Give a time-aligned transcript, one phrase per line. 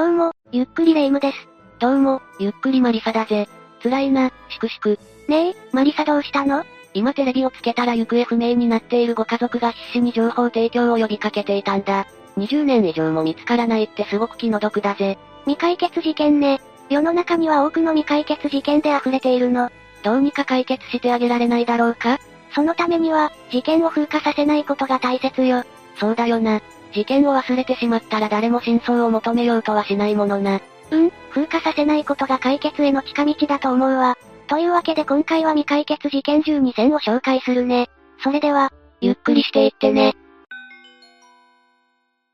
[0.00, 1.36] どうも、ゆっくりレ夢ムです。
[1.78, 3.50] どうも、ゆっくりマリサだぜ。
[3.82, 4.98] 辛いな、しくしく。
[5.28, 6.64] ねえ、マリサどうしたの？
[6.94, 12.06] 今テレビをつけたら行方不明になっているご家族が必死に情報提供を呼びかけていたんだ。
[12.38, 15.18] 20年以上も見つからないってすごく気の毒だぜ。
[15.44, 16.62] 未解決事件ね。
[16.88, 19.70] 世の中には多くの未解決事件で溢れているの。
[20.02, 22.18] どうにか解決してあげられないだろうか？
[22.54, 25.62] そのためには、事件を風化させないことが大切よ。
[25.96, 26.62] そうだよな。
[26.92, 30.60] 事件を忘れてしまったら誰も真相を求めようとはしないものな。
[30.90, 34.16] うん、風化させないことが解決への近道だと思うわ。
[34.48, 37.88] というわけで今回は未解決事件12選を紹介するね。
[38.22, 40.14] それでは、ゆっくりしていってね。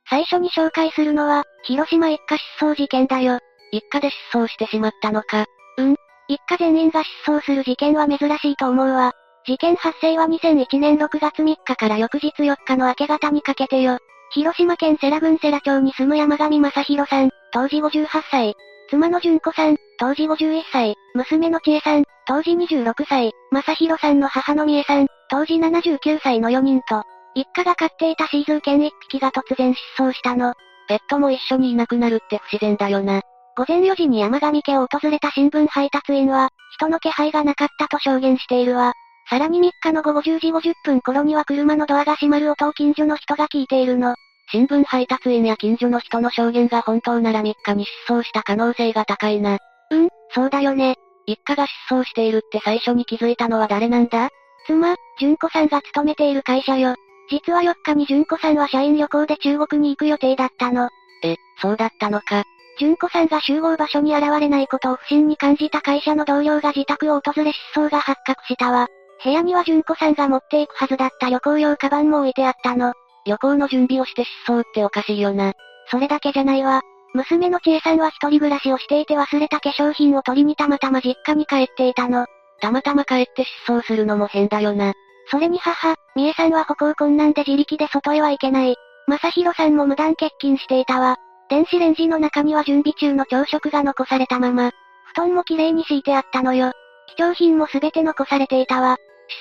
[0.09, 3.41] 最初に紹介するのは、広島一家失踪事件だよ。
[3.73, 5.45] 一家で失踪してしまったのか。
[5.77, 5.96] うん。
[6.29, 9.12] 一家全員が失踪する事件は珍しいと思うわ。
[9.45, 13.98] 事件発生は2001年6月3日から翌日4日の明け方にかけてよ。
[14.33, 18.55] 広島県世羅郡世羅町に住む山上正宏さん、当時58歳。
[18.91, 20.95] 妻の純子さん、当時51歳。
[21.15, 23.33] 娘の千恵さん、当時26歳。
[23.51, 27.02] 正宏さんの母の美恵さん、当時79歳の4人と、
[27.35, 30.55] 一家が飼っていたシーズー犬1匹が突然失踪したの。
[30.88, 33.23] ペットも一緒にいなくなるって不自然だよな。
[33.57, 38.93] 午前4時に山上家を訪れた新聞配達員は、人の気配がなかったと証言しているわ。
[39.29, 44.15] さらに3日の午後10時50分頃には車のドアが閉まる音を近所の人が聞いているの。
[44.52, 49.59] 新聞配達員や近所の人の証言が本当なら3日に失踪した可能性が高いな。
[49.91, 50.95] うん、そうだよね。
[51.27, 54.29] 一家が失踪しているって最初に気づいたのは誰なんだ？
[54.66, 56.95] 妻、純子さんが勤めている会社よ。
[57.29, 60.88] 実は4日に純子さんは社員旅行で中国に行く予定だったの。
[61.24, 62.45] え、そうだったのか。
[62.79, 68.87] 純子さんが集合場所に現れないことを不審に感じた会社の同僚が自宅を訪れ失踪が発覚したわ。
[69.22, 72.92] 部屋には純子さんが持っていくはずだった旅行用カバンも置いてあったの。
[73.25, 75.53] 旅行の準備をして失踪っておかしいよな。
[75.91, 76.82] それだけじゃないわ。
[77.14, 82.26] 娘の千恵さんは一人暮らしをしていて忘れた化粧品を取りにたまたま実家に帰っていたの。
[82.60, 84.92] たまたま帰って失踪するのも変だよな。
[85.31, 88.76] それに母、美恵さんは歩行困難で自力で外へは行けない。
[89.09, 91.16] 正宏さんも無断欠勤していたわ。
[91.49, 94.72] 電子レンジの中には準備中の朝食が残されたまま、
[95.12, 96.72] 布団も綺麗に敷いてあったのよ。
[97.16, 98.99] 貴重品も全て残されていたわ。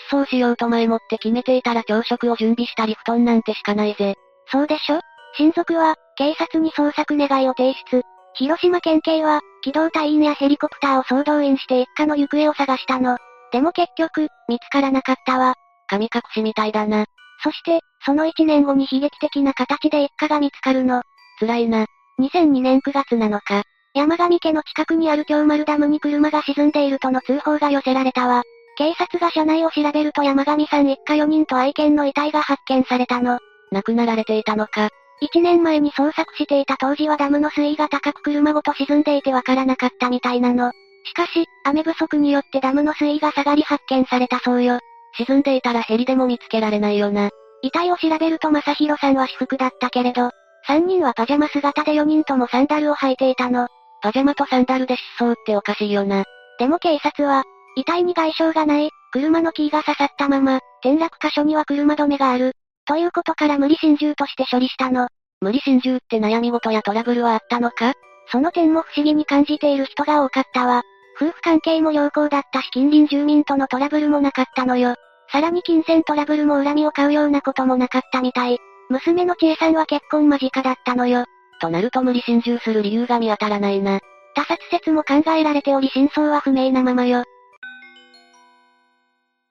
[0.10, 4.16] 失踪しようと前もって決めていたら朝食を準備したり布団なんてしかないぜ。
[4.52, 5.00] そうでしょ？
[5.38, 8.02] 親族は、警察に捜索願いを提出。
[8.36, 13.18] 広島県警は、機動隊員やヘリコプターを総動員して一家の行方を探したの。
[13.52, 15.56] でも結局、見つからなかったわ。
[15.88, 17.06] 神隠しみたいだな。
[17.44, 21.02] そして、その1年後に悲劇的な形で一家が見つかるの。
[21.40, 21.86] 辛いな。
[22.20, 23.64] 2002年9月7日、
[23.94, 28.44] 山上家の近くにある京丸ダムに車が沈んでいるとの通報が寄せられたわ。
[28.78, 33.40] 警察が車内を調べると山上さん一家4人と愛犬の遺体が発見されたの。
[33.72, 34.90] 亡くなられていたのか。
[35.22, 40.72] 1年前に捜索していた当時はダムの水位が高く車ごと沈んでいてわからなかったみたいなの。
[41.06, 44.80] しかし、雨不足によってダムの水位が下がり発見されたそうよ。
[45.18, 47.30] 沈んでいたらヘリでも見つけられないよな。
[47.62, 50.32] 遺体を調べると正宏さんは私服だったけれど、
[50.68, 53.68] 3人はパジャマ姿で4人ともサンダルを履いていたの。
[54.02, 56.26] パジャマとサンダルで失踪っておかしいよな。
[56.60, 57.44] でも警察は、
[57.76, 62.54] 遺体に外傷がない、車のキーが刺さったまま、転落箇所には車止めがある。
[62.86, 65.08] ということから無理心中として処理したの。
[65.42, 67.94] 無理心中って悩み事やトラブルはあったのか？
[68.32, 70.82] その点も不思議に感じている人が多かったわ。
[71.20, 74.96] 夫婦関係も良好だったし近隣住民とのトラブルもなかったのよ。
[75.32, 78.58] さらに金銭トラブルも恨みを買うようなこともなかったみたい。
[78.90, 81.26] 娘の千恵さんは結婚間近だったのよ。
[81.60, 84.00] となると無理心中する理由が見当たらないな。
[84.36, 87.24] 他殺説も考えられており真相は不明なままよ。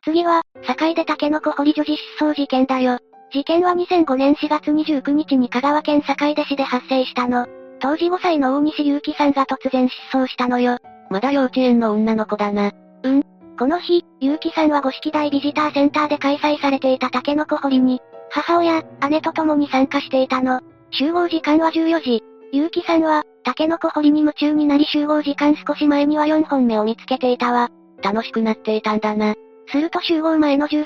[0.04, 2.98] 次は、境でタケノコ掘り女児失踪事件だよ。
[3.32, 7.46] 事件は2005年4月29日に香川県坂出市で発生したの。
[7.80, 10.78] 当時5歳の大西祐樹さんが突然失踪したのよ。
[11.10, 12.70] まだ幼稚園の女の子だな。
[13.02, 13.22] うん。
[13.58, 18.00] この日、祐樹さんは五色台ビジターセンターで開催されていたタケノコ掘りに、
[18.30, 20.60] 母親、姉と共に参加していたの。
[20.90, 22.22] 集合時間は14時。
[22.52, 27.70] 祐樹さんは、タケノコ掘りに夢中になり集合時間少し前には4本目を見つけていたわ。
[28.02, 29.34] 楽しくなっていたんだな。
[29.68, 30.84] すると集合前の13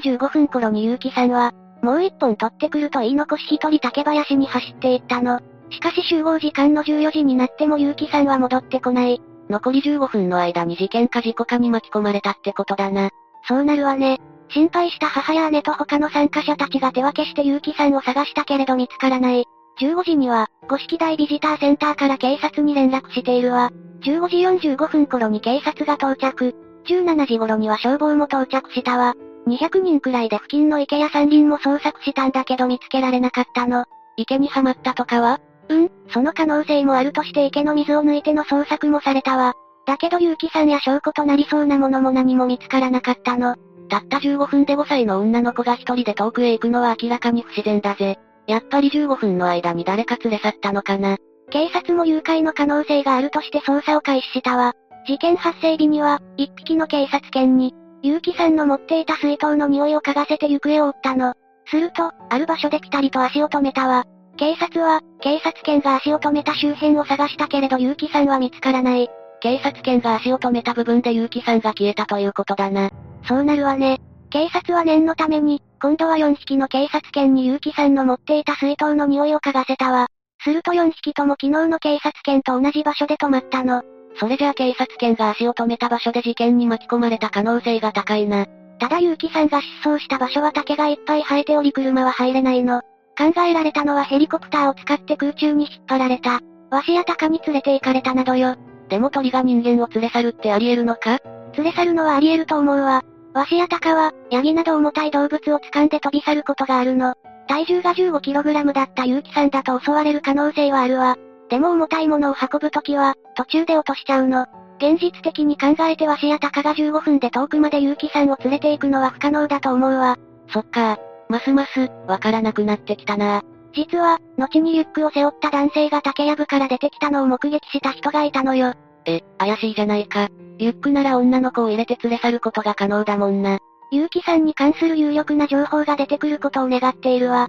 [0.00, 1.52] 時45分頃に結城さんは、
[1.82, 5.40] もう一本取ってくると言い残し一人竹林に走っていったの。
[5.70, 9.20] しかし集合時間の14時になっても結城さんは戻ってこない。
[9.48, 13.10] 残り15分の間に事件か事故かに巻き込まれたってことだな。
[13.46, 14.18] そうなるわね。
[14.50, 19.44] 心配した母や姉と他の参加者たちが手分けして結城さんを探したけれど見つからない。
[19.80, 23.70] 15時には、五色台ビジターセンターから警察に連絡しているわ。
[24.02, 24.20] 15
[24.58, 26.54] 時45分頃に警察が到着。
[26.88, 29.14] 17時頃には消防も到着したわ。
[29.46, 33.84] 200人くらいで付近の池や山林も捜索したんだけど見つけられなかったの。
[34.16, 39.54] 池にはまったとかはうん、その可能性もあるとして池の水を抜いての捜索もされたわ。
[39.86, 43.56] だけど結城さんや証拠となりそうなものも何も見つからなかったの。
[43.88, 48.18] たった15分で5歳の女の子が一人で遠くへ行くのは明らかに不自然だぜ。
[48.46, 51.16] やっぱり15分の間に誰か連れ去ったのかな。
[51.50, 54.74] 警察も誘拐の可能性があるとして捜査を開始したわ。
[55.08, 61.32] 事件発生日には、一匹の警察犬に、結城さんの持っていた水筒の匂いを嗅がせて行方を追ったの。
[61.64, 64.04] すると、ある場所でピタリと足を止めたわ。
[64.36, 69.08] 警察は、警察犬が足を止めた周辺を探したけれど結城さんは見つからない。
[69.40, 72.90] 警察犬が足を止めた部分で結城さんが消えたということだな。
[73.26, 74.02] そうなるわね。
[74.28, 80.08] 警察は念のために、今度は4匹の警察犬に結城さんの持っていた水筒の匂いを嗅がせたわ。
[80.44, 83.82] すると4匹とも昨日の警察犬と同じ場所で止まったの。
[84.18, 88.46] それじゃあ警察犬が足を止めた場所で事件に巻き込まれた可能性が高いな。
[88.78, 92.82] ただ結城さんが失踪した場所は竹がいっぱい生えており車は入れないの。
[93.16, 96.40] 考えられたのはヘリコプターを使って空中に引っ張られた。
[96.70, 98.56] わしや鷹に連れて行かれたなどよ。
[98.88, 101.18] でも鳥が人間を連れ去るってあり得るのか？
[101.56, 103.02] 連れ去るのはあり得ると思うわ。
[103.34, 107.14] ワシやタカは、ヤギなど重たい動物を掴んで飛び去ることがあるの。
[107.46, 111.16] 体重が 15kg だった結城さんだと襲われる可能性はあるわ。
[111.48, 114.46] でも重たいものを運ぶときは、途中で落としちゃうの。
[114.78, 120.16] 現実的に考えてワシやタカが15分で遠くまで結城さんを連れて行くのは不可能だと思うわ。
[120.48, 120.98] そっか。
[121.28, 123.42] ますます、わからなくなってきたな。
[123.74, 128.74] 実は、後にリュックを背負った男性が竹やぶから出てきたのを目撃した人がいたのよ。
[129.04, 130.28] え、怪しいじゃないか。
[130.58, 133.58] リュックなら女の子を入れて連れ去ることが可能だもんな。
[133.90, 137.48] 結城さんに関する有力な情報が出てくることを願っているわ。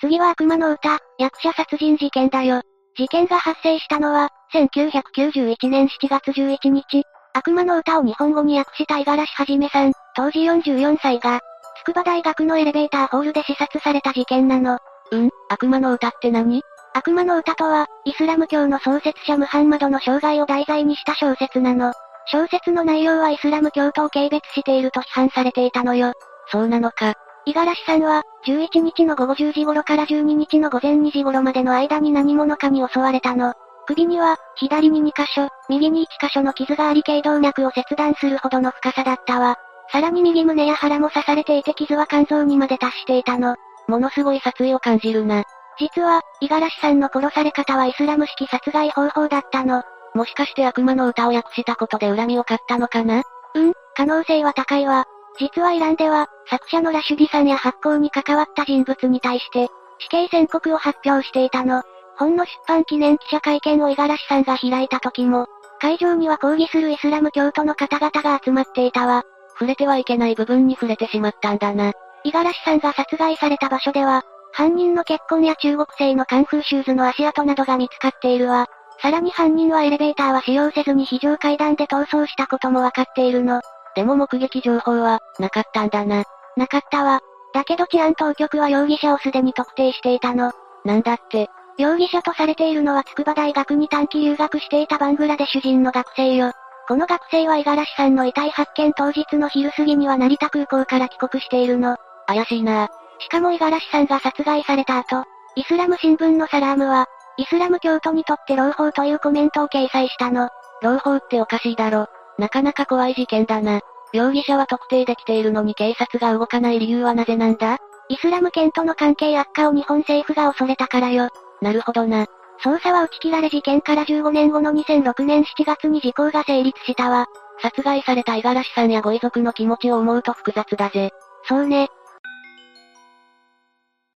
[0.00, 2.62] 次は悪魔の歌、役者殺人事件だよ。
[2.96, 7.04] 事件が発生したのは、1991年7月11日。
[7.32, 11.40] 悪魔の歌を日本語に訳した五十嵐はじめさん、当時44歳が、
[11.84, 14.78] 筑波大学のエレベーターホールで刺殺された事件なの。
[15.12, 16.62] うん悪魔の歌って何？
[16.94, 21.92] 悪魔の歌とは、イスラム教の創設者ムハンマドの生涯を題材にした小説なの。
[22.26, 26.12] 小説の内容はイスラム教徒を軽蔑していると批判されていたのよ。
[26.50, 27.14] そうなのか。
[27.50, 33.54] 五十嵐さんは、11日の午後10時頃から12日の午前2時頃までの間に何者かに襲われたの。
[33.86, 39.56] 首には、左に2箇所、右に1箇所の傷があり頸動脈を切断するほどの深さだったわ。
[39.90, 43.56] さらに右胸や腹も刺されていて傷は肝臓にまで達していたの。
[43.88, 45.42] ものすごい殺意を感じるな。
[45.76, 49.82] 実は、五十嵐さんの殺され方はイスラム式殺害方法だったの。
[50.14, 53.22] もしかして悪魔の歌を訳したことで恨みを買ったのかな？
[53.54, 55.06] うん、可能性は高いわ。
[55.40, 61.82] 実はイランでは、作者のラシュディさんや発行に関わった人物に対して、死刑宣告を発表していたの。
[62.18, 65.46] 本の出版記念記者会見を五十嵐さんが開いた時も、
[65.80, 69.22] 会場には抗議するイスラム教徒の方々が集まっていたわ。
[69.54, 71.92] 触れてはいけない部分に触れてしまったんだな。
[72.22, 74.22] 五十嵐さんが殺害された場所では、
[74.52, 78.66] 犯人の結婚や中国製のカンフーシューズの足跡などが見つかっているわ。
[79.00, 83.62] さらに犯人はエレベーターは使用せずに非常階段で逃走したこともわかっているの。
[83.94, 86.24] でも目撃情報は、なかったんだな。
[86.56, 87.20] なかったわ。
[87.52, 90.52] だけど治安当局は容疑者をすでに特定していたの。
[90.84, 91.48] なんだって。
[91.78, 96.52] 容疑者とされているのは筑波大学に短期留学していたバングラデシュ人の学生よ。
[96.86, 101.96] この学生は五十嵐さんの遺体発見当日の昼過ぎには成田空港から帰国しているの。
[102.26, 102.88] 怪しいな
[103.18, 105.24] しかも五十嵐さんが殺害された後、
[105.56, 107.06] イスラム新聞のサラームは、
[107.36, 110.50] イスラム教徒にとって朗報というコメントを掲載したの。
[110.82, 112.06] 朗報っておかしいだろ。
[112.40, 113.80] なかなか怖い事件だな。
[114.12, 117.76] 容疑者は特定できているのに警察が動かない理由はなぜなんだ？
[118.08, 121.28] イスラム圏との関係悪化を日本政府が恐れたからよ。
[121.60, 122.26] なるほどな。
[122.64, 127.26] 捜査は打ち切られ事件から15年後の2006年7月に時効が成立したわ。
[127.62, 131.10] 殺害された五十嵐さんやご遺族の気持ちを思うと複雑だぜ。
[131.44, 131.88] そうね。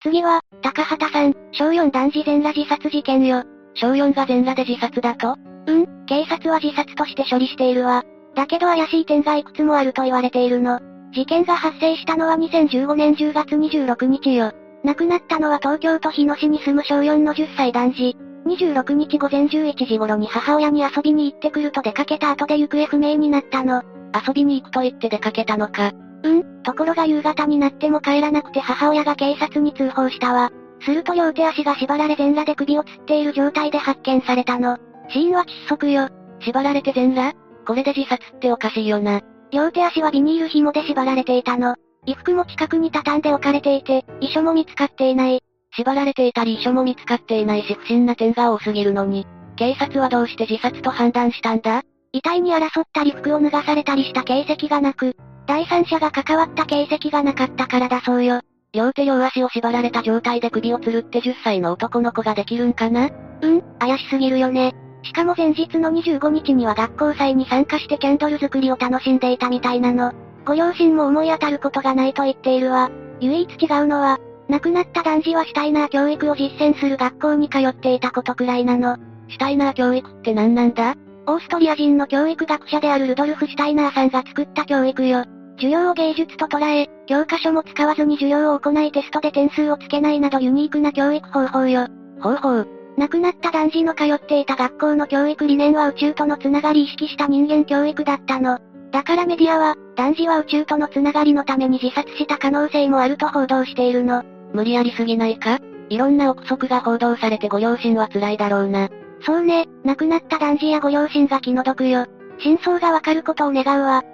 [0.03, 3.45] 次は、高畑さん、小4男児全裸自殺事件よ。
[3.75, 5.37] 小4が全裸で自殺だと？
[5.67, 8.05] うん、警察は自殺として処理しているわ。
[8.35, 10.81] だけど怪しい点がいくつもあると言われているの。
[11.13, 14.53] 事件が発生したのは2015年10月26日よ。
[14.83, 18.17] 亡くなったのは東京都日野市に住む小4の10歳男児。
[18.47, 23.83] 26日午前11時頃に母親に遊びに行ってくると出かけた後で行方不明になったの。
[24.27, 25.93] 遊びに行くと言って出かけたのか。
[26.23, 30.51] うん、ところが夕方になっても帰らなくて母親が警察に通報したわ。
[30.81, 34.77] すると両手足が縛られ全裸で首を吊っている状態で発見されたの。
[35.09, 36.09] 死因は窒息よ。
[36.41, 37.44] 縛られて全裸？
[37.65, 39.21] これで自殺っておかしいよな。
[39.53, 41.77] 両手足はビニール紐で縛られていたの。
[42.07, 45.41] 衣服も近くに畳んで置かれていて、遺書も見つかっていない。
[45.77, 51.83] 縛られていたり遺書も見つかっていないし不審な点が多すぎるのに、警察はどうして自殺と判断したんだ？
[52.13, 55.17] 遺体に争ったり服を脱がされたりした形跡がなく、
[55.47, 58.41] 第三者が関わった形跡がなかったからだそうよ。
[58.73, 63.11] 両手両足を縛られた状態で首を吊るって10歳の男の子ができるんかな？
[63.41, 64.75] うん、怪しすぎるよね。
[65.05, 70.13] しかも前日の25日には学校祭に参加してキャンドル作りを楽しんでいたみたいなの。
[70.47, 72.91] ご両親も思い当たることがないと言っているわ。
[73.21, 74.19] 唯一違うのは、
[74.49, 78.97] 亡くなった男児はシュタイナー教育を実践する学校に通っていたことくらいなの。
[79.29, 80.95] シュタイナー教育って何なんだ？
[81.27, 85.25] オーストリア人の教育学者であるルドルフ・シュタイナーさんが作った教育よ。
[85.57, 91.87] 授業を芸術と捉え、教科書も使わずに授業を行いテストで点数をつけないなどユニークな教育方法よ。
[92.21, 98.59] 方法亡くなった男児の通っていた学校の教育理念は宇宙とのつながり意識した人間教育だったの。
[98.93, 104.23] だからメディアは、男児は宇宙とのつながりのために自殺した可能性もあると報道しているの。
[104.53, 105.59] 無理やりすぎないか？
[105.89, 108.89] いろんな憶測が報道されてご両親は辛いだろうな。
[109.27, 112.07] そうね、亡くなった男児やご両親が気の毒よ。
[112.39, 114.05] 真相がわかることを願うわ。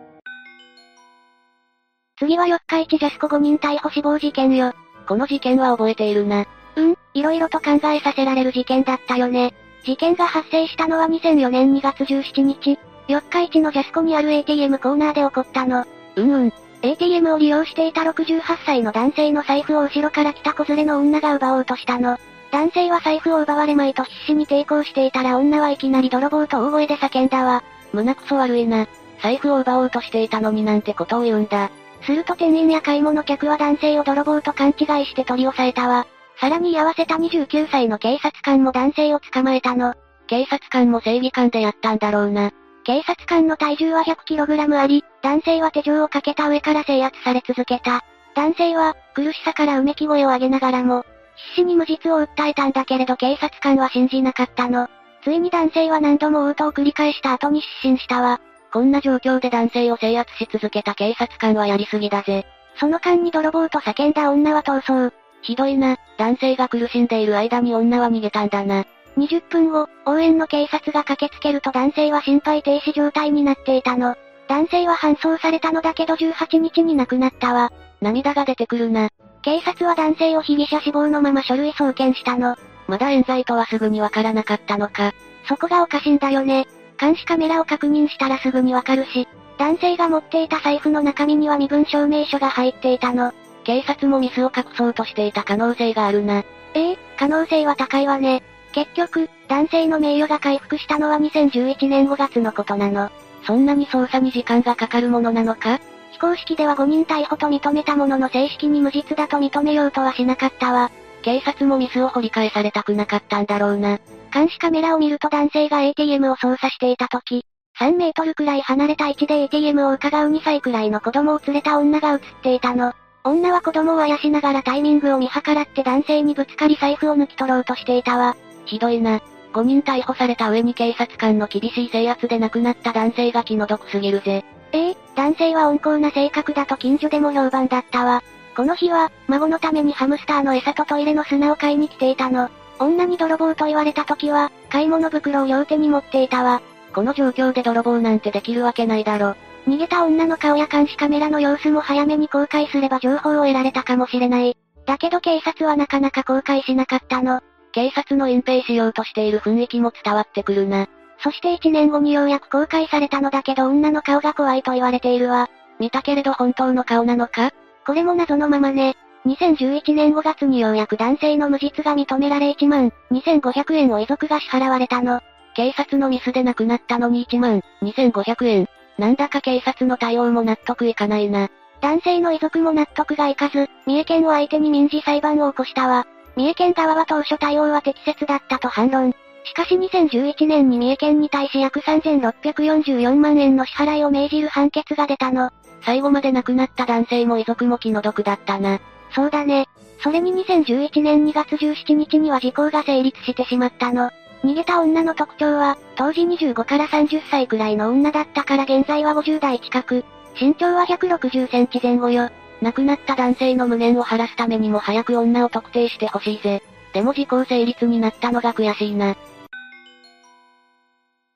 [2.18, 4.72] 次は四日市ジャスコ5人逮捕死亡事件よ。
[5.06, 6.46] この事件は覚えているな。
[6.76, 9.54] うん、色々と考えさせられる事件だったよね。
[9.84, 15.84] 事件が発生したのは2004年2月17日、四日市のジャスコにある ATM コーナーで起こったの。
[16.16, 16.52] うんうん。
[16.82, 22.18] ATM を利用していた68歳の男性の財布を後ろから来た子連れの女が奪おうとしたの。
[22.50, 27.62] 男性は財布を奪われまいと必死に抵抗していたら女はいきなり泥棒と大声で叫んだわ。
[27.92, 28.86] 胸くそ悪いな。
[29.22, 31.70] 財布を奪おうとしていたのになんてことを言うんだ。
[32.02, 36.06] すると店員や買い物客は男性を泥棒と勘違いして取り押さえたわ。
[36.40, 39.94] さらに居合わせた29歳の警察官も男性を捕まえたの。
[40.26, 42.50] 警察官も正義感でやったんだろうな。
[42.84, 48.02] 警察官の体重は 100kg あり、男性は手錠をかけた上から制圧され続けた。
[48.34, 51.04] 男性は、苦しさからうめき声を上げながらも、
[51.52, 54.88] 必死に無実を訴えたんだけれど警察官は信じなかったの。
[55.22, 58.40] ついに男性は何度も応答を繰り返した後に失神したわ。
[58.72, 62.46] こんな状況で男性を制圧し続けた警察官はやりすぎだぜ。
[62.76, 65.14] その間に泥棒と叫んだ女は逃走。
[65.42, 68.84] ひどいな、男性が苦しんでいる間に女は逃げたんだな。
[69.16, 74.16] 20分後、応援の警察が駆けつけると男性は心肺停止状態になっていたの。
[74.48, 77.72] 男性は搬送されたのだけど18日に亡くなったわ。
[78.00, 79.10] 涙が出てくるな。
[79.42, 82.56] 警察は男性を被疑者死亡のまま書類送検したの。
[82.86, 85.12] まだ冤罪とはすぐにわからなかったのか。
[85.48, 86.66] そこがおかしいんだよね。
[86.98, 89.26] 監視カメラを確認したらすぐにわかるし、
[89.58, 93.32] 男性が持っていた財布の中身には身分証明書が入っていたの。
[93.70, 96.42] 警察もミスを隠そうとしていた可能性があるな。
[96.74, 98.42] ええ可能性は高いわね。
[98.72, 103.10] 結局、男性の名誉が回復したのは2011年5月のことなの。
[103.46, 105.78] そんなに捜査に時間がかかるものなのか？
[106.10, 110.90] 非公式では5人逮捕と認めたものの正式に無実だと認めようとはしなかったわ。
[111.22, 114.00] 警察もミスを掘り返されたくなかったんだろうな。
[114.34, 117.44] 監視カメラを見ると男性が ATM を操作していた時、
[117.78, 122.94] 3メートルくらい離れた位置で ATM を伺う2歳くらいの子供を連れた女が映っていたの。
[123.22, 128.36] 女は子供をあやしながらタイミングを見計らって男性にぶつかり財布を抜き取ろうとしていたわ。
[128.64, 129.20] ひどいな。
[129.52, 134.44] 5人逮捕された上に警察官の厳しい制圧で亡くなった男性が気の毒すぎるぜ。
[134.72, 138.22] ええ男性は温厚な性格だと近所でも評判だったわ。
[138.56, 142.48] この日は、孫のためにハムスターの餌とトイレの砂を買いに来ていたの。
[142.78, 146.62] 女に泥棒と言われた時は、買い物袋を両手に持っていたわ。
[146.94, 149.34] この状況で泥棒なんてできるわけないだろ。
[149.70, 154.56] 逃げた女の顔や監視カメラの様子も早めに公開すれば情報を得られたかもしれない。
[154.84, 157.40] だけど警察はなかなか公開しなかったの。
[157.70, 160.88] 警察の隠蔽しようとしている雰囲気も伝わってくるな。
[161.22, 165.48] そして1年後にようやく公開されたのだけど女の顔が怖いと言われているわ。
[165.78, 167.52] 見たけれど本当の顔なのか？
[167.86, 168.96] これも謎のままね。
[169.24, 175.20] 2011年5月にようやく男性の無実が認められ1万2500円を遺族が支払われたの。
[175.54, 178.68] 警察のミスで亡くなったのに1万2500円。
[179.00, 181.48] なんだか警察の対応も納得いかないな。
[181.80, 186.06] 男性の遺族も納得がいかず、三重県を相手に民事裁判を起こしたわ。
[186.36, 189.14] 三重県側は当初対応は適切だったと反論。
[189.44, 195.50] しかし2011年に三重県に対し約3644万円の支払いを命じる判決が出たの。
[195.82, 198.80] 最後まで亡くなった男性も遺族も気の毒だったな。
[199.14, 199.66] そうだね。
[200.02, 204.10] それに2011年2月17日には時効が成立してしまったの。
[204.42, 210.04] 逃げた女の特徴は、当時25から30歳くらいの女だったから現在は50代近く、
[210.40, 212.30] 身長は160センチ前後よ。
[212.62, 216.62] 亡くなった男性の無念を晴らすためにも早く女を特定してほしいぜ。
[216.92, 219.14] でも時効成立になったのが悔しいな。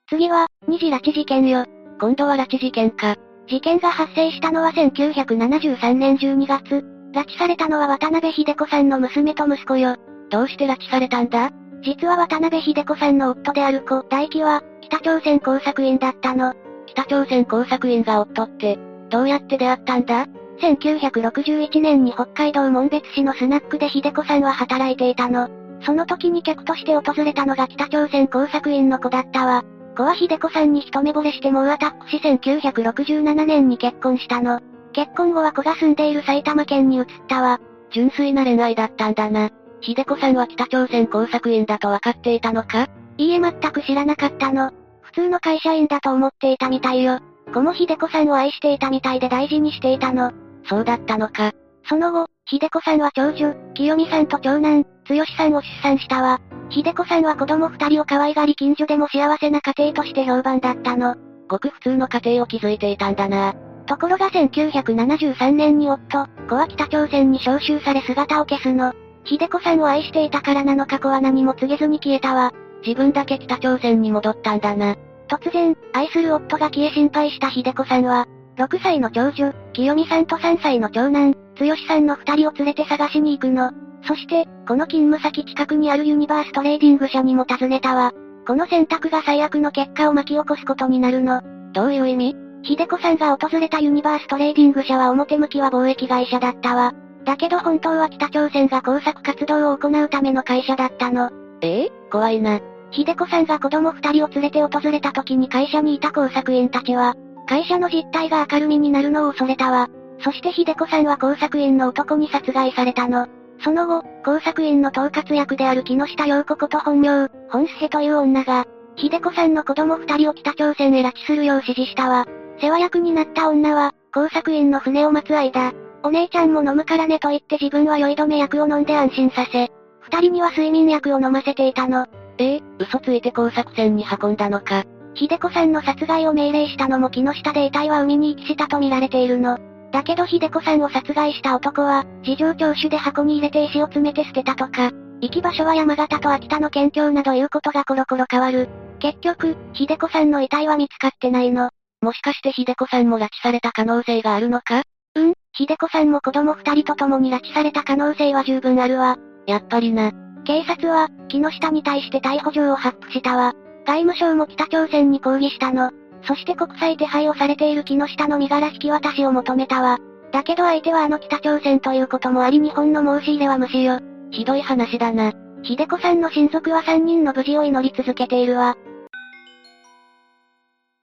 [0.08, 1.64] 次は、二次拉致事件よ。
[2.00, 3.16] 今度は拉致事件か。
[3.46, 6.84] 事件が発生したのは1973年12月。
[7.12, 9.96] 拉致されたのは渡辺秀子さんの娘と息子よ。
[10.30, 11.50] どうして拉致されたんだ？
[11.84, 16.54] 実は渡辺秀子さんの夫である子、大輝は、北朝鮮工作員だったの。
[16.86, 18.78] 北朝鮮工作員が夫って、
[19.10, 20.26] どうやって出会ったんだ
[20.60, 25.48] ？1961年に北海道門別市のスナックで秀子さんは働いていたの。
[25.82, 29.62] その時に客として訪れたのが北朝鮮工作員の子だったわ。
[29.96, 34.60] 子は秀子さんに一目惚れして猛アタックし1967年に結婚したの。
[34.92, 37.60] 結婚後は子が住んでいる埼玉県に移ったわ。
[37.92, 39.50] 純粋な恋愛だったんだな。
[39.86, 42.88] 秀子さんは北朝鮮工作員だと分かっていたのか？
[43.18, 44.70] いいえ全く知らなかったの。
[45.02, 47.20] 普通の会社員だと思っていたみたいよ。
[47.52, 50.32] 子も秀子さんを愛していたみたいで大事にしていたの。
[50.64, 51.52] そうだったのか。
[51.86, 56.40] その後、秀子さんは長女、清美さんと長男、剛さんを出産したわ。
[56.70, 61.14] 秀子さんは子供二人を可愛がり近所でも幸せな家庭として評判だったの。
[61.46, 63.54] ごく普通の家庭を築いていたんだな。
[63.86, 68.94] ところが1973年に夫、高は北朝鮮に召還され姿を消すの。
[69.24, 72.52] 秀子さんを愛していたからなのか高は何も告げずに消えたわ。
[72.86, 74.96] 自分だけ北朝鮮に戻ったんだな。
[75.28, 78.26] 突然、愛する夫が消え心配した秀子さんは、
[78.56, 83.70] 6歳の長女、清美さんと3歳の長男、剛さんの2人を連れて探しに行くの。
[84.06, 88.12] そして、この勤務先近くにあるユニバーストレーディング社にも尋ねたわ。
[88.46, 91.40] この選択が最悪の結果を巻き起こすことになるの。
[91.72, 92.36] どういう意味？
[92.62, 96.92] 秀子さんが訪れたユニバーストレーディング社は表向きは貿易会社だったわ。
[97.24, 101.30] だけど本当は北朝鮮が工作活動を行うための会社だったの。
[101.60, 101.84] え？
[101.84, 102.60] え怖いな。
[102.90, 107.14] 秀子さんが子供二人を連れて訪れた時に会社にいた工作員たちは、
[107.48, 109.88] 会社の実態が明るみになるのを恐れたわ。
[110.20, 113.26] そして秀子さんは工作員の男に殺害されたの。
[113.62, 118.64] その後、工作員の統括役である木下陽子こと本名、洪寿恵という女が、
[118.96, 122.26] 秀子さんの子供二人を北朝鮮へ拉致するよう指示したわ。
[122.60, 125.72] 世話役になった女は、工作員の船を待つ間、
[126.04, 132.06] お姉ちゃんも飲むからねと言って自分は酔い止め薬を飲んで安心させ、二人には睡眠薬を飲ませていたの。
[132.36, 134.84] ええ嘘ついて工作船に運んだのか。
[135.14, 139.58] 秀子さんの殺害を命令したのも木下で遺体は海に遺棄したと見られているの。
[139.92, 144.90] だけど秀子さんを殺害した男は、事情聴取で箱に入れて石を詰めて捨てたとか、
[145.22, 148.68] 行き場所は山形と秋田の県境などいうことがコロコロ変わる。
[148.98, 151.70] 結局、秀子さんの遺体は見つかってないの。
[152.02, 154.82] もしかして秀子さんも拉致された可能性があるのか？
[155.16, 159.16] うん、秀子さんも子供二人と共に拉致された可能性は十分あるわ。
[159.46, 160.12] やっぱりな。
[160.44, 163.54] 警察は、木下に対して逮捕状を発布したわ。
[163.86, 165.90] 外務省も北朝鮮に抗議したの。
[166.26, 169.98] そして国際手配をされている木下の身柄引き渡しを求めたわ。
[170.32, 174.00] だけど相手はあの北朝鮮ということもあり日本の申し入れは無視よ。
[174.30, 175.32] ひどい話だな。
[175.62, 178.76] 秀子さんの親族は3人の無事を祈り続けているわ。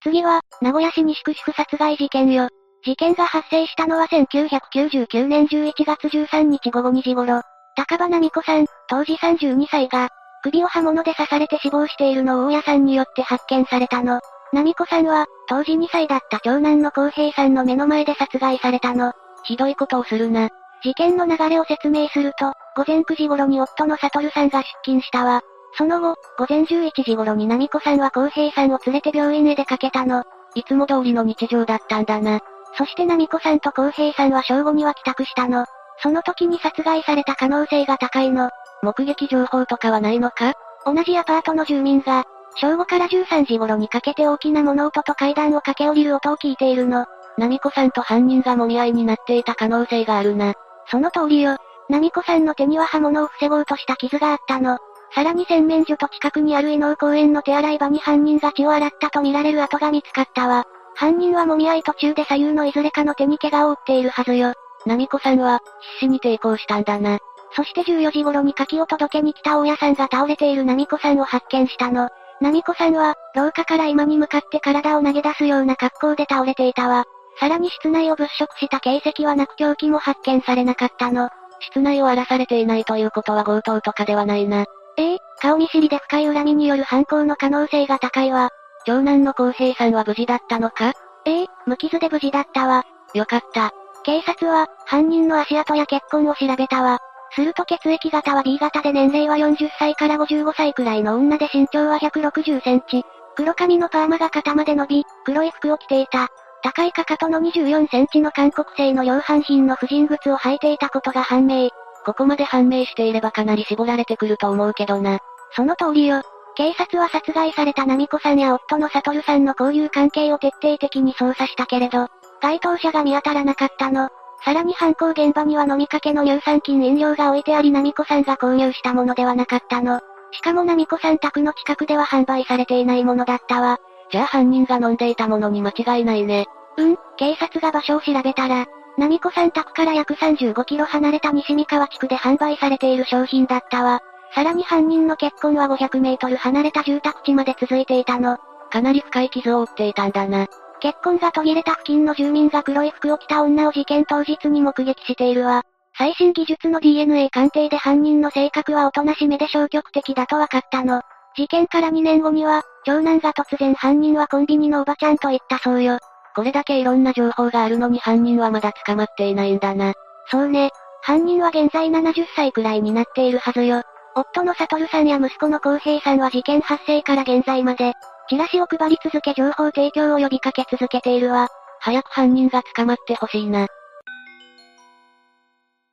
[0.03, 2.49] 次は、名古屋市西区主婦殺害事件よ。
[2.83, 7.41] 事件が発生したのは1999年11月13日午後2時頃。
[7.75, 10.09] 高場奈美子さん、当時32歳が、
[10.43, 14.19] 首を刃物で刺されて死亡しているのを大家さんによって発見されたの。
[14.51, 19.13] 奈美子さんは、当時2歳だった長男の浩平さんの目の前で殺害されたの。
[19.43, 20.49] ひどいことをするな。
[20.83, 25.41] 事件の流れを説明すると、午前9時頃に夫の悟さんが出勤したわ。
[25.77, 30.23] その後、午前11時頃に奈美子さんは浩平さんを連れて病院へ出かけたの。
[30.55, 32.41] いつも通りの日常だったんだな。
[32.77, 35.65] そして奈美子さんと浩平さんは正午には帰宅したの。
[36.01, 38.49] その時に殺害された可能性が高いの。
[38.81, 40.53] 目撃情報とかはないのか？
[40.85, 42.23] 同じアパートの住民が、
[42.55, 47.05] 正午から13時頃にかけて大きな物音と階段を駆け下りる音を聞いているの。
[47.37, 50.53] ナミコさんと犯人が揉み合いになっていた可能性があるな。
[50.87, 51.57] その通りよ。
[51.89, 54.79] ナミコさんの手には刃物を防ごうとした傷があったの。
[55.13, 60.65] さらに洗面所と近くにある伊能公園の手洗い場に犯人が血を洗ったとみられる跡が見つかったわ。
[60.95, 64.53] 犯人は揉み合い途中で左右のいずれかの手に怪我を負っているはずよ。
[64.85, 65.59] ナミコさんは、
[65.99, 67.19] 必死に抵抗したんだな。
[67.55, 72.09] そして14時頃に柿を届けに来た大家さんが倒れているナミコさんを発見したの。
[72.39, 77.05] ナミコさんは、廊下から今に向かって体を投げ出すような格好で倒れていたわ。
[77.39, 81.29] さらに室内を物色した形跡はなく凶器も発見されなかったの。
[81.59, 84.65] 室内を荒らされていないということは強盗とかではないな。
[84.97, 88.49] ええ顔見知りで深い恨みによる犯行の可能性が高いわ。
[88.85, 90.93] 長男の公平さんは無事だったのか？
[91.25, 92.83] ええ無傷で無事だったわ。
[93.13, 93.71] よかった。
[94.03, 96.99] 警察は、犯人の足跡や結婚を調べたわ。
[97.33, 103.03] すると血液型は B 型で年齢は40歳から55歳くらいの女で身長は160センチ。
[103.35, 106.27] 黒髪のパーマが肩まで伸び、黒い服を着ていた。
[106.63, 111.69] 高いかかとの24センチの韓国製の量販品の婦人靴を履いていたことが判明。
[112.05, 115.19] ここまで判明していればかなり絞られてくると思うけどな。
[115.55, 116.21] その通りよ。
[116.55, 122.07] 警察は殺害されたナミコさんや夫のサトルさんの交友関係を徹底的に捜査したけれど、
[122.41, 124.09] 該当者が見当たらなかったの。
[124.43, 130.01] さらに犯行現場には飲みかけの乳酸菌飲料が置いてありナミコさんが購入したものではなかったの。
[130.31, 133.77] しかもナミコさん宅の近くでは販売されていないものだったわ。
[134.11, 136.47] じゃあ犯人が飲んでいたものに間違いないね。
[136.77, 138.65] うん、警察が場所を調べたら、
[138.97, 144.01] ナミコさん宅から約35キロ離れた西三河地区で販売されている商品だったわ。
[144.33, 148.37] さらに犯人の結婚は500メートル離れた住宅地まで続いていたの。
[148.71, 150.47] かなり深い傷を負っていたんだな。
[150.79, 155.63] 結婚が途切れた付近の住民が黒い服を着た女を事件当日に目撃しているわ。
[155.97, 161.01] 最新技術の DNA 鑑定で犯人の性格はおとなしめで消極的だと分かったの。
[161.35, 165.99] 事件から2年後には、長男が突然犯人はコンビニのおばちゃんと言ったそうよ。
[166.35, 169.93] これだけいろんな情報があるのに犯人はまだ捕まっていないんだな。
[170.29, 170.71] そうね。
[171.01, 173.83] 犯人は現在70歳くらいになっているはずよ。
[174.15, 177.93] 夫の悟さんや息子の浩平さんは事件発生から現在まで、
[178.29, 181.47] チラシを配り続け情報提供を呼びかけ続けているわ。
[181.79, 183.67] 早く犯人が捕まってほしいな。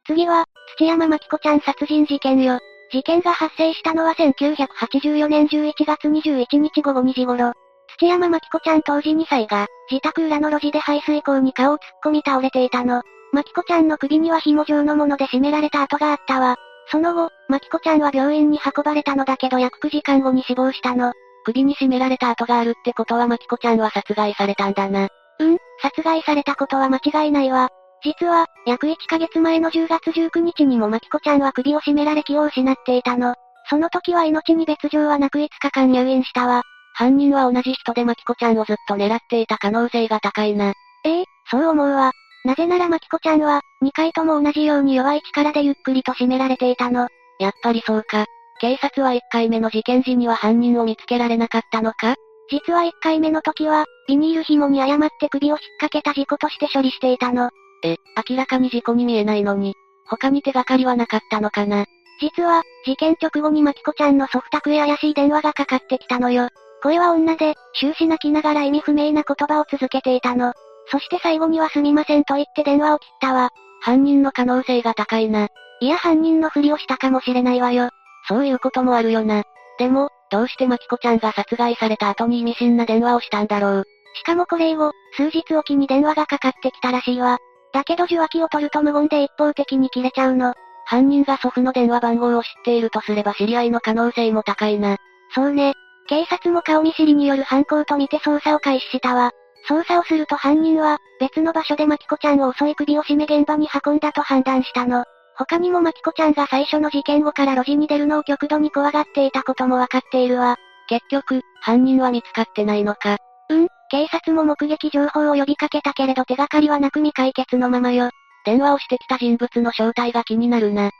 [0.06, 0.44] 次は、
[0.76, 2.58] 土山真紀子ちゃん殺人事件よ。
[2.90, 7.52] 事件が発生したのは1984年11月21日午後2時頃。
[7.98, 13.02] 土山真紀子ちゃん当時2歳が、自宅裏の路地で排水溝に顔を突っ込み倒れていたの。
[13.32, 16.56] 真紀子ちゃんの首には紐状のもので締められた跡があったわ。
[16.90, 21.12] その後、真紀子ちゃんは病院に運ばれたのだけど約9時間後に死亡したの。
[21.44, 25.08] 首に絞められた跡があるってことはマキコちゃんは殺害されたんだな。
[25.38, 27.68] うん、殺害されたことは間違いないわ。
[28.02, 33.34] 実は、約1ヶ月前の10月19日にもマキコちゃんは首を絞められ気を失っていたの。
[33.68, 36.62] その時は命に別状はなく5日間入院したわ。
[36.94, 40.72] 犯人は同じ人でマキコちゃんをずっと狙っていた可能性が高いな。
[41.04, 42.12] ええそう思うわ。
[42.44, 47.08] なぜならマキコちゃんは、2回とも同じように弱い力でゆっくりと締められていたの。
[47.38, 48.26] やっぱりそうか。
[48.60, 52.14] 警察は1回目の事件時には犯人を見つけられなかったのか？
[52.50, 57.50] 実は1回目の時は、ビニール紐に誤って首を引っ掛けた事故として処理していたの。
[57.84, 57.96] え、
[58.28, 59.74] 明らかに事故に見えないのに、
[60.08, 61.84] 他に手がかりはなかったのかな？
[62.20, 66.48] 実は、事件直後にマキコちゃんの祖父宅へ怪しい電話がかかってきたのよ。
[66.82, 70.52] 声は女で、終始泣きながら意味不明な言葉を続けていたの。
[70.90, 73.50] そして最後にはすみませんと言って電話を切ったわ。
[73.80, 75.48] 犯人の可能性が高いな。
[75.80, 77.90] いや犯人のふりをしたかもしれないわよ。
[78.26, 79.42] そういうこともあるよな。
[79.78, 83.84] でも、どうしてマキコちゃんが殺害された後に意味深な電話をしたんだろう。
[84.14, 87.38] しかもこれ以後、数日おきに電話がかかってきたらしいわ。
[87.72, 90.54] だけど受話器を取ると無言で一方的に切れちゃうの。
[90.86, 94.96] 犯人が祖父の電話番号を知っているとすれば知り合いの可能性も高いな。
[95.34, 95.74] そうね。
[96.08, 99.32] 警察も顔見知りによる犯行と見て捜査を開始したわ。
[99.68, 105.04] 捜査をすると犯人は、別の場所でマキコちゃんを襲い首を絞め現場に運んだと判断したの。
[105.36, 110.56] 他にもマキコちゃんが最初の事件後から路地に出るのを極度に怖がっていたこともわかっているわ。
[110.88, 113.18] 結局、犯人は見つかってないのか。
[113.50, 118.10] うん、警察も目撃情報を呼びかけたけれど手がかりはなく未解決のままよ。
[118.44, 120.90] 電話をしてきた人物の正体が気になるな。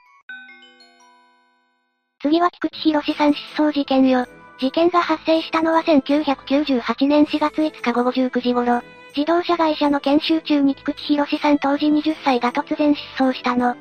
[2.21, 4.27] 次は菊池博さん失踪事件よ。
[4.59, 8.83] 事件が発生したのは1998年4月5日午後19時頃。
[9.17, 13.77] 自動車会社の研修中に菊池博さん当時20歳が突然失踪したの。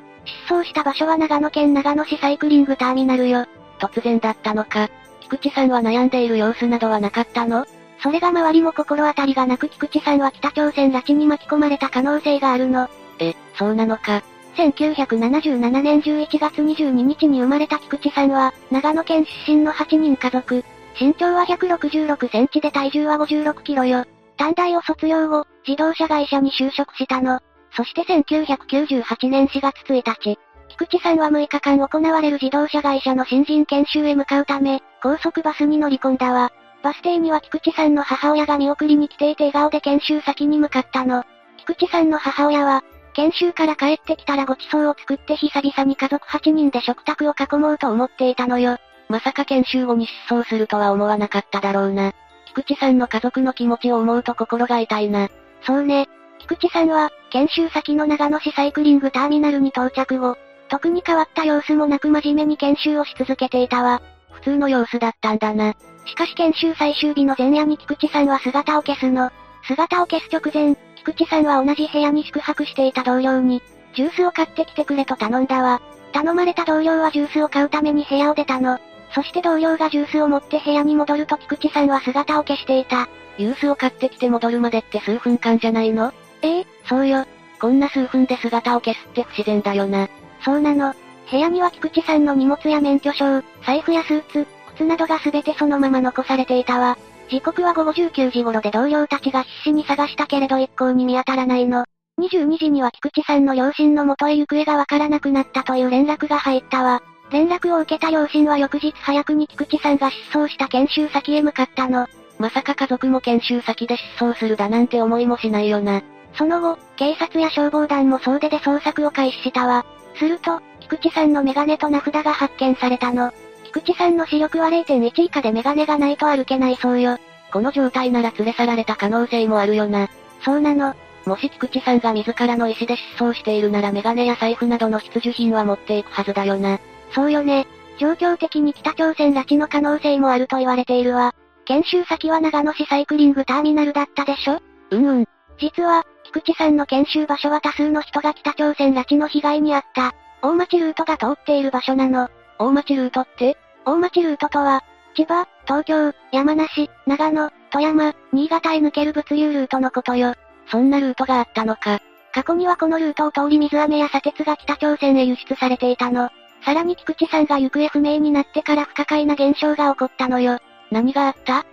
[0.46, 3.46] 失踪した場所は長野県長野市サイクリングターミナルよ。
[3.78, 4.88] 突然だったのか。
[5.20, 7.66] 菊池さんは悩んでいる様子などはなかったの？
[8.00, 12.88] それが周りも心当たりがなく菊池さんは北朝鮮拉致に巻き込まれた可能性があるの。
[13.18, 14.22] え、そうなのか。
[14.58, 20.64] 1977年11月22日に生まれた菊池さんは、長野県出身の8人家族。
[21.00, 24.04] 身長は166センチで体重は56キロよ。
[24.36, 27.40] 短大を卒業後、自動車会社に就職したの。
[27.76, 36.52] そして1998年4月1日、菊池さんは6日間行われる自動車会社の新人研修へ向かうため、高速バスに乗り込んだわ。
[36.82, 41.22] バス停には菊池さんの母親が見送りに来ていて笑顔で研修先に向かったの。
[41.58, 42.82] 菊池さんの母親は、
[43.18, 48.78] 研修から帰ってきたらご馳走を作って久々に家族8人で食卓を囲もうと思っていたのよ。
[49.08, 52.12] まさか研修後に失踪するとは思わなかっただろうな。
[52.46, 55.30] 菊池さんの家族の気持ちを思うと心が痛いな。
[55.62, 56.08] そうね。
[56.38, 64.00] 菊池さんは、研修先の長野市サイクリングターミナルに到着後、特に変わった様子もなく真面目に研修をし続けていたわ。
[64.30, 65.74] 普通の様子だったんだな。
[66.06, 69.32] しかし研修最終日の前夜に菊池さんは姿を消すの。
[69.66, 70.76] 姿を消す直前、
[71.08, 73.62] 菊池さんは同じ部屋に宿泊していた同僚に、
[73.94, 75.80] ジュースを買ってきてくれと頼んだわ。
[76.12, 78.78] 頼まれた同僚はジュースを買うために部屋を出たの。
[79.14, 83.08] そして同僚がジュースを持って部屋に戻ると菊池さんは姿を消していた。
[83.38, 86.12] ジュースを買ってきて戻るまでって数分間じゃないの？
[86.42, 87.24] ええそうよ。
[87.58, 90.08] こんな数分で姿を消すって不自然だよな。
[90.44, 90.94] そうなの。
[91.30, 96.98] 部屋には菊池さんの荷物や免許証、財布やスーツ、靴などが全てそのまま残されていたわ。
[97.28, 101.84] 時刻は午後19時頃で同僚たちが必死に探したけれど一向に見当たらないの。
[102.20, 107.02] 22時には菊池さんの両親の元へ行方がわからなくなったという連絡が入ったわ。
[107.30, 112.06] 連絡を受けた両親は翌日早くに菊池さんが失踪した研修先へ向かったの。
[112.38, 116.02] まさか家族も研修先で失踪するだなんて思いもしないよな。
[116.34, 119.84] その後、警察や消防団も総出で捜索を開始したわ。
[120.16, 123.32] すると、菊池さんのメガネと名札が発見されたの。
[123.68, 127.18] 菊池さんの視力は0.1以下でメガネがないと歩けないそうよ。
[127.52, 130.08] この状態なら連れ去られた可能性もあるよな。
[130.44, 130.94] そうなの。
[131.26, 136.78] もし菊池さんが自らの意思で失踪しているならメガネや財布などの必需品は持っていくはずだよな。
[137.14, 137.66] そうよね。
[137.98, 141.34] 状況的に北朝鮮拉致の可能性もあると言われているわ。
[141.66, 144.60] 研修先は長野市サイクリングターミナルだったでしょ？
[144.90, 145.28] うんうん。
[145.58, 152.30] 実は、菊池さんの研修場所は多数の人が北朝鮮拉致の被害に遭った、大町ルートが通っている場所なの。
[152.58, 153.56] 大町ルートって？
[153.84, 154.82] 大町ルートとは、
[155.14, 160.34] 千葉、東京、山梨、長野、富山、新潟へ抜ける物流ルートのことよ。
[160.70, 162.00] そんなルートがあったのか。
[162.32, 166.30] 過去にはこのルートを通り水飴や砂鉄が北朝鮮へ輸出されていたの。
[166.64, 170.58] さらに菊池さんが行方不明になってから不可解な現象が起こったのよ。
[170.90, 171.64] 何があった？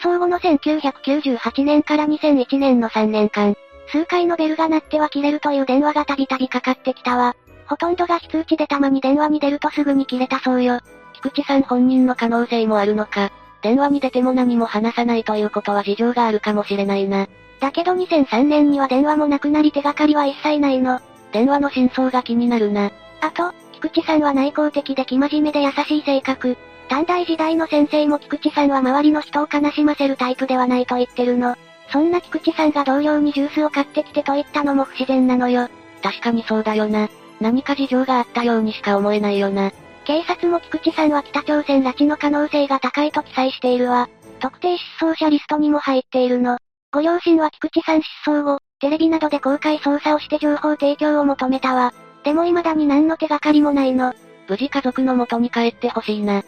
[0.00, 3.56] 失踪後の1998年から2001年の3年間、
[3.88, 7.34] 数回のベルが鳴っては切れるという電話がたびたびかかってきたわ。
[7.66, 10.80] ほとんどが非通知でたまに電話に出るとすぐに切れたそうよ。
[11.14, 13.30] 菊池さん本人の可能性もあるのか。
[13.62, 17.26] 電話に出ても何も話さないということは事情があるかもしれないな。
[17.60, 21.00] だけど2003年には電話もなくなり手がかりは一切ないの。
[21.32, 22.90] 電話の真相が気になるな。
[23.22, 26.56] あと、菊池さんは内向的で生真面目で優しい性格。
[26.88, 31.56] 短大時代の先生も菊池さんは周りの人を悲しませるタイプではないと言ってるの。
[31.90, 35.68] そんな菊池さんが同僚にジュースを買ってきてと言ったのも不自然なのよ。
[36.02, 37.08] 確かにそうだよな。
[37.44, 39.70] 何か事情があったようにしか思えないよな。
[40.06, 44.08] 警察も菊池さんは北朝鮮拉致の可能性が高いと記載しているわ。
[44.40, 46.56] 特定失踪者リストにも入っているの。
[46.90, 51.92] ご両親は菊池さん失踪後、テレビなどで公開捜査をして情報提供を求めたわ。
[52.24, 54.14] でも未だに何の手がかりもないの。
[54.48, 56.42] 無事家族の元に帰ってほしいな。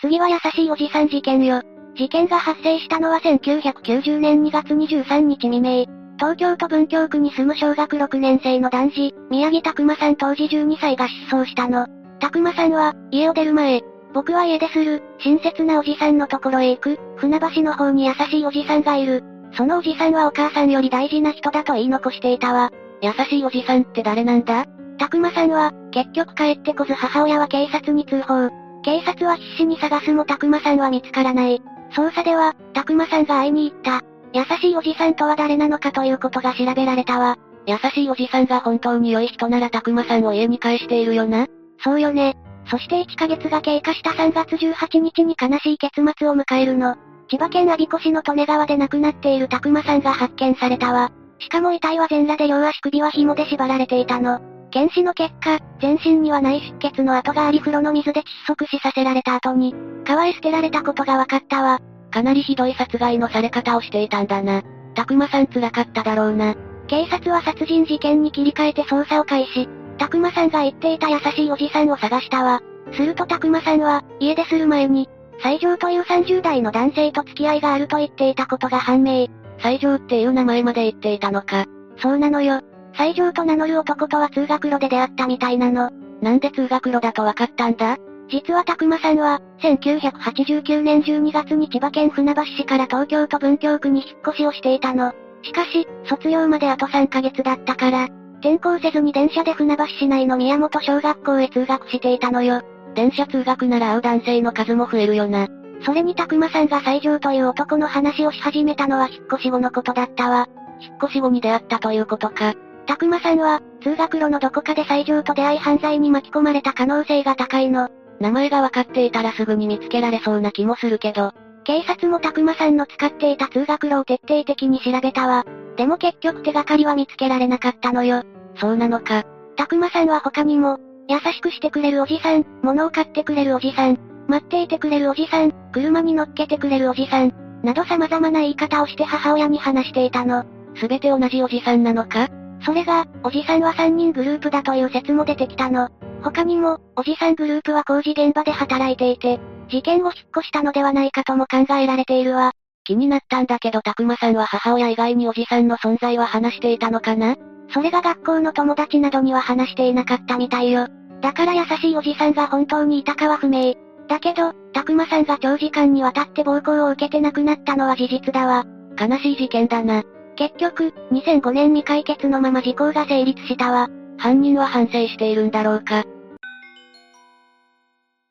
[0.00, 1.60] 次は優しいおじさん事件よ。
[1.94, 6.01] 事件が発生したのは1990年2月23日未明。
[6.18, 11.86] 東京都文京区に住む小学6年生の男児、宮城拓馬さん当時12歳が失踪したの。
[12.20, 13.82] 拓馬さんは、家を出る前、
[14.14, 19.24] 僕は家でする、親切なおじさんのところへ行く、船橋の方に優しいおじさんがいる。
[19.54, 22.70] そのおじさんはお母さんより大事な人だと言い残していたわ。
[23.00, 24.66] 優しいおじさんって誰なんだ？
[24.98, 28.48] 拓馬さんは、結局帰ってこず母親は警察に通報。
[28.84, 31.62] 警察は必死に探すも拓馬さんは見つからない。
[31.92, 34.02] 捜査では、拓馬さんが会いに行った。
[34.32, 37.36] 優しいおじさんとは誰なのかということが調べられたわ。
[37.66, 41.46] 優しいおじさんが本当に良い人なら拓馬さんを家に返しているよな。
[41.78, 42.36] そうよね。
[42.66, 46.96] そして1ヶ月が経過した3月18日に悲しい結末を迎えるの。
[47.28, 51.10] 千葉県我孫子市の利根川で亡くなっている拓馬さんが発見されたわ。
[51.38, 54.40] しかも遺体は全裸で両足首は紐で縛られていたの。
[54.70, 61.80] 検視の結果、全身にはない出血の跡があり風呂の水で窒息死させられた後に、川へ捨てられたことが分かったわ。
[62.12, 64.62] かなりひどい殺害のされ方をしていたんだな。
[64.94, 66.54] たくまさん辛かっただろうな。
[66.86, 69.68] 警察は殺人事件に切り替えて捜査を開始。
[69.98, 72.60] たくまさんが言っていた優しいおじさんを探したわ。
[72.92, 75.08] するとたくまさんは、家出する前に、
[75.42, 79.28] 西条という30代の男性と付き合いがあると言っていたことが判明。
[79.62, 81.66] 西条っていう名前まで言っていたのか。
[81.98, 82.60] そうなのよ。
[82.94, 85.90] 西条と名乗る男とは通学路で出会ったみたいなの。
[86.20, 87.96] なんで通学路だと分かったんだ？
[88.32, 95.12] 実は拓馬さんは、1989年12月に千葉県船橋市から東京都文京区に引っ越しをしていたの。
[95.42, 98.08] しかし、卒業まであと3ヶ月だったから、
[98.40, 102.62] 転校せずに電車で船橋市内の宮本小学校へ通学していたのよ。
[102.94, 105.48] 電車通学なら会う男性の数も増えるよな。
[105.84, 110.48] それに拓馬さんが西条という男の話をし始めたのは引っ越し後のことだったわ。
[110.80, 112.54] 引っ越し後に出会ったということか。
[112.86, 117.90] たくまさんは、通学路のどこかで西条と出会い犯罪に巻き込まれた可能性が高いの。
[118.22, 121.32] 名前が分かっていたらすぐに見つけられそうな気もするけど。
[121.64, 125.44] 警察もたくまさんの使っていた通学路を徹底的に調べたわ。
[125.76, 128.22] でも結局手がかりは見つけられなかったのよ。
[128.56, 129.24] そうなのか。
[129.56, 137.32] たくまさんは他にも、優しくしてくれるおじさん、物を買ってくれるおじさん、待っていてくれるおじさん、車に乗っけてくれるおじさん、
[137.64, 140.44] など様々な言い方をして母親に話していたの。
[140.76, 142.28] すべて同じおじさんなのか？
[142.64, 145.88] それが、おじさんは3人グループだという説も出てきたの。
[146.22, 152.52] 他にも、おじさんグループは工事現場で働いていて、事件後引っ越したのではないかとも考えられているわ。
[152.84, 157.36] 気になったんだけどたくまさんは母親以外におじさんの存在は話していたのかな？
[157.72, 160.88] それが学校の友達などには話していなかったみたいよ。
[161.20, 163.74] だから優しいおじさんが本当にいたかは不明。
[164.08, 168.64] だけど、たくまさんが長時間にわたって暴行を受けて亡くなったのは事実だわ。
[169.00, 170.02] 悲しい事件だな。
[170.34, 173.88] 結局、2005年未解決のまま時効が成立したわ。
[174.18, 176.04] 犯人は反省しているんだろうか。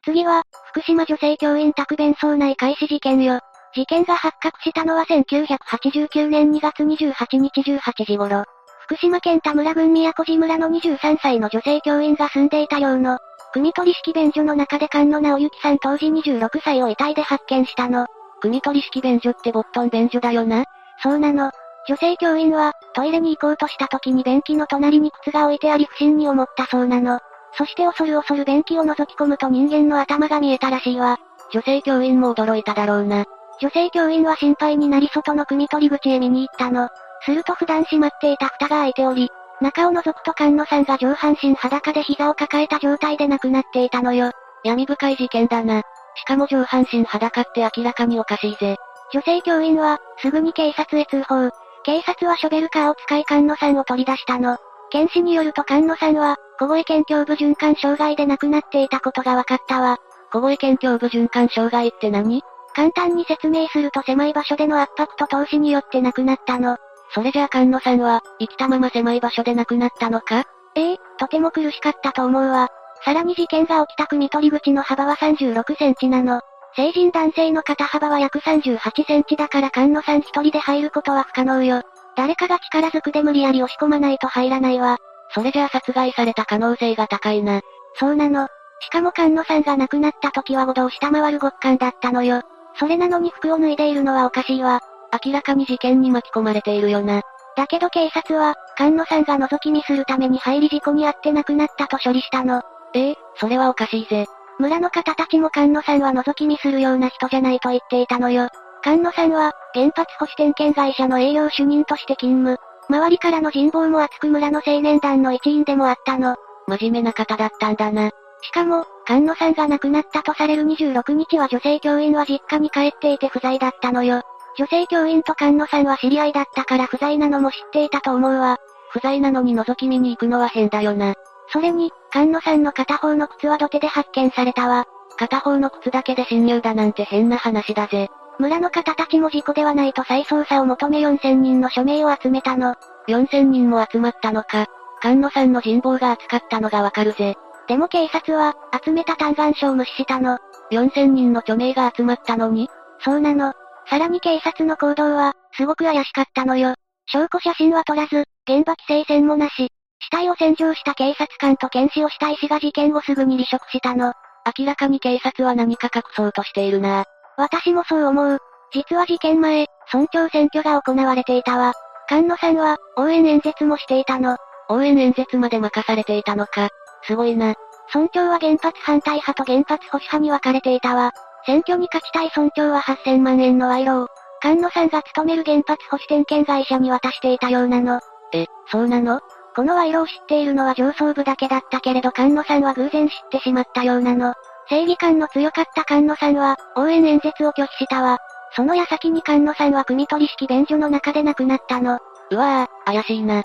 [0.04, 3.40] 次は、福島女性教員宅弁装内開始事件よ。
[3.74, 8.44] 事件が発覚したのは1989年2月28日18時頃。
[8.86, 13.20] 福島県田村郡宮古寺村の23歳の女性教員が住んでいた寮の、
[13.54, 18.08] 組取式便所の中で菅野直之さん当時26歳を遺体で発見したの。
[18.42, 20.66] 組取式便所ってボットン便所だよな
[21.04, 21.52] そうなの。
[21.88, 27.20] 女性教員は、トイレに行こうとした時に便器の隣に靴が置いてあり不審に思ったそうなの。
[27.54, 31.18] そして恐る恐る便器を覗き込むと人間の頭が見えたらしいわ。
[31.52, 33.26] 女性教員も驚いただろうな。
[33.60, 36.90] 女性教員は心配になり外の組取り口へ見に行ったの。
[37.24, 44.32] すると普段閉まっていた蓋が開いており、中を覗くと菅野さんが上半身裸で膝を抱えた状態で亡くなっていたのよ。
[44.64, 45.84] 闇深い事件だな。
[46.16, 48.78] しかも上半身裸って明らかにおかしいぜ。
[49.14, 51.52] 女性教員は、すぐに警察へ通報。
[51.84, 54.58] 警察はショベルカーを使い菅野さんを取り出したの。
[54.92, 59.98] 検視によると菅野さんは、小越県胸部循環障害で亡くなっていたことが分かったわ。
[60.32, 62.42] 小越県胸部循環障害って何？
[62.74, 66.78] 簡単に説明すると狭い場所での圧迫と投資によって亡くなったの。
[67.14, 70.44] それじゃあ菅野さんは、生きたまま狭い場所で亡くなったのか？
[70.76, 72.70] ええとても苦しかったと思うわ。
[73.04, 76.42] さらに事件が起きた組取り口の幅は36センチなの。
[76.76, 81.82] 成人男性の肩幅は約38センチだから菅野さん一人で入ることは不可能よ。
[82.16, 84.98] 誰かが力ずくで無理やり押し込まないと入らないわ。
[85.34, 87.62] それじゃあ殺害された可能性が高いな。
[87.96, 88.48] そうなの。
[88.80, 92.42] しかも菅野さんが亡くなった時は5度を下回る極寒だったのよ。
[92.80, 94.82] それなのに服を脱いでいるのはおかしいわ。
[95.26, 97.22] 明らかに事件に巻き込まれているよな。
[97.56, 102.64] だけど警察は、菅野さんが覗き見するために入り事故に遭って亡くなったと処理したの。
[102.94, 104.26] ええそれはおかしいぜ。
[104.62, 108.48] 村の方たちも菅野さんは覗き見するような人じゃないと言っていたのよ。
[108.84, 112.58] 菅野さんは、原発保守点検会社の営業主任として勤務。
[112.88, 116.36] 周りからの人望も厚く村の青年団の一員でもあったの。
[116.68, 118.12] 真面目な方だったんだな。
[118.44, 124.22] しかも、菅野さんが亡くなったとされる26日は女性教員は実家に帰っていて不在だったのよ。
[124.58, 128.58] 女性教員と菅野さんは知り合いだったから不在なのも知っていたと思うわ。
[128.92, 131.16] 不在なのに覗き見に行くのは変だよな。
[131.52, 134.86] それに、菅野さんの片方の靴は土手で発見されたわ。
[135.18, 138.10] 片方の靴だけで侵入だなんて変な話だぜ。
[138.40, 142.76] 村の方たちも事故ではないと再捜査を求め4000人の署名を集めたの。
[143.08, 144.66] 4000人も集まったのか。
[145.02, 147.36] 菅野さんの人望が厚かったのがわかるぜ。
[147.68, 150.40] でも警察は、集めた嘆願書を無視したの。
[150.72, 152.70] 4000人の著名が集まったのに？
[153.00, 153.54] そうなの。
[153.88, 156.76] さらに警察の行動は、すごく怪しかったのよ。
[157.08, 159.70] 証拠写真は撮らず、現場規制線もなし。
[160.02, 164.14] 死体を洗浄した警察官と検視をした医師が事件後すぐに離職したの。
[164.58, 167.06] 明らかに警察は何か隠そうとしているな。
[167.38, 168.40] 私もそう思う。
[168.74, 171.74] 実は事件前、村長選挙が行われていたわ。
[172.08, 174.38] 菅野さんは、応援演説もしていたの。
[174.70, 176.70] 応援演説まで任されていたのか。
[177.04, 177.54] すごいな。
[177.94, 181.12] 村長は原発反対派と原発保守派に分かれていたわ。
[181.46, 184.08] 選挙に勝ちたい村長は8000万円の賄賂を、
[184.42, 188.00] 菅野さんが勤める原発保守点検会社に渡していたようなの。
[188.34, 189.22] え、そうなの？
[189.56, 194.34] この賄賂を知っているのは上層部だけだったけれど菅野さんは偶然知ってしまったようなの。
[194.70, 198.20] 正義感の強かった菅野さんは、応援演説を拒否したわ。
[198.56, 202.00] その矢先に菅野さんは組取式便所の中で亡くなったの。
[202.32, 203.44] うわぁ、怪しいな。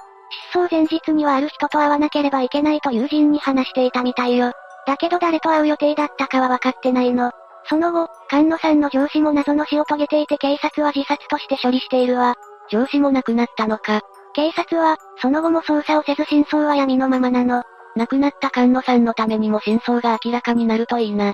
[0.53, 4.53] 失踪前日にはある人と会わなければいけないと友人に話していたみたいよ。
[4.87, 7.33] だけど誰と会う予定だったかは分かってないの。
[7.69, 12.37] その後、菅野さんの上司も謎の死を遂げていて警察は自殺として処理しているわ。
[12.71, 14.03] 上司も亡くなったのか。
[14.37, 17.63] 警察は、その後も捜査をせず真相は闇のままなの。
[17.97, 21.33] 亡くなった菅野さんのためにも真相が明らかになるといいな。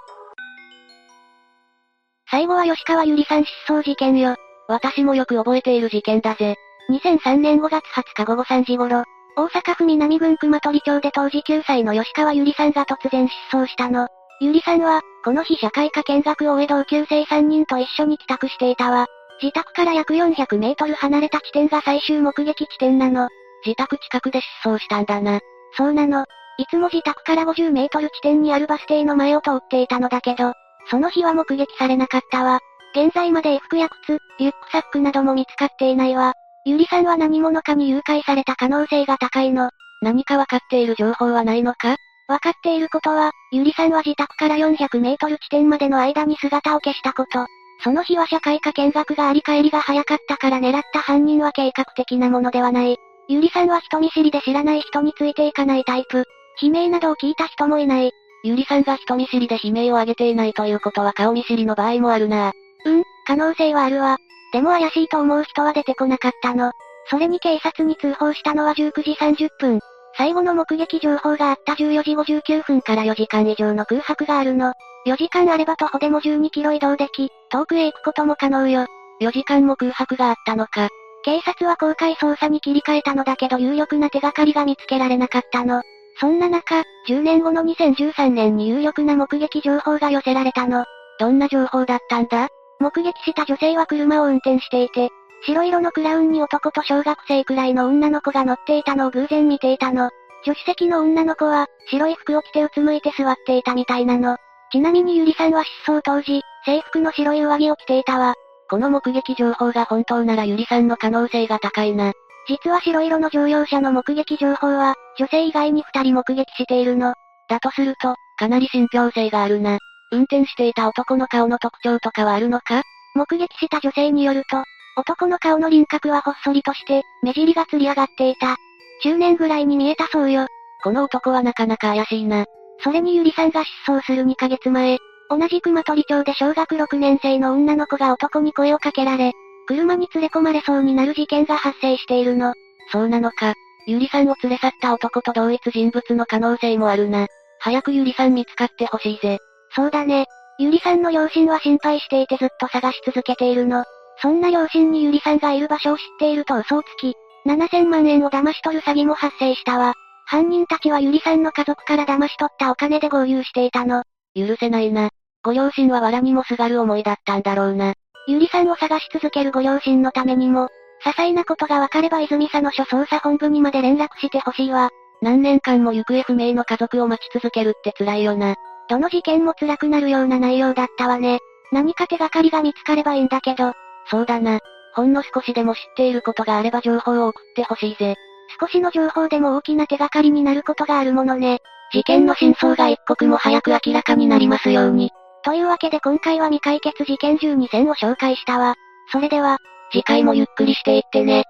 [2.31, 4.37] 最後は吉川ゆりさん失踪事件よ。
[4.69, 6.55] 私もよく覚えている事件だぜ。
[6.91, 9.03] 2003年5月20日午後3時頃、
[9.37, 14.07] 大阪府南郡熊取町で当時9歳の吉川ゆりさんが突然失踪したの。
[14.41, 19.09] ゆりさんは、この日社会科見学を終え同級生3人と一緒に帰宅していたわ。
[19.43, 23.29] 自宅から約400メートル離れた地点が最終目撃地点なの。
[23.67, 25.41] 自宅近くで失踪したんだな。
[25.77, 26.25] そうなの。
[26.59, 30.53] いつも自宅から50メートル地点にあるバス停の前を通っていたのだけど、
[30.89, 32.61] その日は目撃されなかったわ。
[32.95, 36.35] 現在まで衣服や靴、リュックサックなども見つかっていないわ。
[36.65, 39.71] ゆりさんは何者かに誘拐された可能性が高いの。
[40.03, 41.97] 何かわかっている情報はないのか？
[42.29, 47.47] わかっていることは、ゆりさんは自宅から400メートル地点までの間に姿を消したこと。
[47.83, 52.97] その日は社会科見学があり帰りが早かったから狙った犯人は計画的なものではない。
[53.29, 56.25] ゆりさんは人見知りで知らない人についていかないタイプ。
[56.61, 58.13] 悲鳴などを聞いた人もいない。
[58.45, 62.53] ゆりさんが人見知りで悲鳴を上げていないということは顔見知りの場合もあるな。
[62.85, 64.19] うん、可能性はあるわ。
[64.53, 66.73] でも怪しいと思う人は出てこなかったの。
[67.09, 69.81] それに警察に通報したのは19時30分。
[70.17, 74.73] 最後の目撃情報があった14時59分から4時間以上の空白があるの。
[75.07, 78.87] 4時間あれば徒歩でも12キロ移動でき、遠くへ行くことも可能よ。
[79.21, 80.89] 4時間も空白があったのか。
[81.23, 85.83] 警察は公開捜査に切り替えたのだけど有力な手がかりが見つけられなかったの。
[86.19, 90.85] そんな中、10年後の2013年に有力な目撃情報が寄せられたの。
[91.21, 92.49] どんな情報だったんだ？
[92.81, 95.11] 目撃した女性は車を運転していて、
[95.45, 100.11] 白色のクラウンに男と小学生くらいの女の子が乗っていたのを偶然見ていたの。
[100.45, 104.37] 助手席の女の子は、白い服を着てうつむいて座っていたみたいなの。
[104.73, 108.35] ちなみにゆりさんは失踪当時、制服の白い上着を着ていたわ。
[108.71, 112.13] この目撃情報が本当ならゆりさんの可能性が高いな。
[112.49, 117.13] 実は白色の乗用車の目撃情報は、女性以外に二人目撃しているの。
[117.51, 119.79] だとすると、かなり信憑性があるな。
[120.11, 122.83] 運転していた男の顔の特徴とかはあるのか？
[123.15, 124.65] 目撃した女性によると、
[124.97, 128.57] 男の顔の輪郭はほっそりとして、目尻がつり上がっていた。
[129.03, 130.47] 中年ぐらいに見えたそうよ。
[130.83, 132.47] この男はなかなか怪しいな。
[132.81, 134.99] それにゆりさんが失踪する2ヶ月前、
[135.29, 139.33] 同じ熊取町で小学6年生の女の子が男に声をかけられ、
[139.67, 142.55] 車に連れ込まれそうになる事件が発生しているの。
[142.91, 143.55] そうなのか。
[143.87, 147.27] ゆりさんを連れ去った男と同一人物の可能性もあるな。
[147.61, 149.39] 早くゆりさん見つかってほしいぜ。
[149.75, 150.27] そうだね。
[150.59, 153.85] ゆりさんの両親は心配していてずっと探し続けているの。
[154.21, 157.15] そんな両親にゆりさんがいる場所を知っていると嘘をつき、
[157.47, 159.95] 7000万円を騙し取る詐欺も発生したわ。
[160.33, 164.03] 犯人たちはゆりさんの家族から騙し取ったお金で合流していたの。
[164.35, 165.11] 許せないな。
[165.45, 167.93] ご両親は藁にもすがる思いだったんだろうな。
[168.27, 170.71] ゆりさんを探し続けるご両親のためにも、
[171.05, 174.89] 些細なことが分かれば泉佐野署捜査本部にまで連絡してほしいわ。
[175.21, 178.55] 何年間も行方不明の家族を待ち続けるって辛いよな。
[178.89, 181.41] どの事件も辛くなるような内容だったわね。
[181.73, 183.75] 何か手がかりが見つかればいいんだけど。
[184.07, 184.61] そうだな。
[184.95, 188.17] ほんの少しでも知っていることがあれば情報を送ってほしいぜ。
[188.61, 191.59] 少しの情報でも大きな手がかりになることがあるものね。
[191.93, 195.11] 事件の真相が一刻も早く明らかになりますように。
[195.45, 198.75] というわけで今回は未解決事件12選を紹介したわ。
[199.11, 199.59] それでは、
[199.91, 201.45] 次回もゆっくりしていってね。